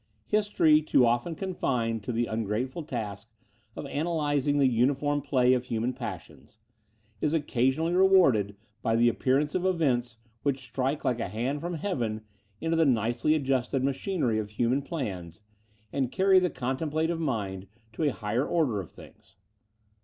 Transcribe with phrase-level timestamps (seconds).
[0.25, 3.29] History, too often confined to the ungrateful task
[3.75, 6.57] of analyzing the uniform play of human passions,
[7.21, 12.21] is occasionally rewarded by the appearance of events, which strike like a hand from heaven,
[12.59, 15.41] into the nicely adjusted machinery of human plans,
[15.93, 19.35] and carry the contemplative mind to a higher order of things.